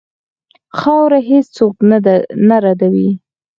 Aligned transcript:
خاوره 0.77 1.19
هېڅ 1.29 1.45
څوک 1.57 1.75
نه 2.49 2.57
ردوي. 2.63 3.09